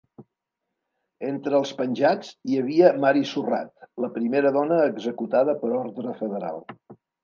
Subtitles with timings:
[1.31, 3.71] Entre els penjats hi havia Mary Surratt,
[4.07, 6.65] la primera dona executada per ordre federal.